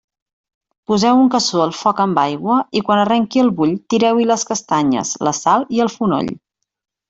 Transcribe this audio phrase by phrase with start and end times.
[0.91, 5.13] Poseu un cassó al foc amb l'aigua i, quan arrenqui el bull, tireu-hi les castanyes,
[5.31, 6.37] la sal i el fonoll.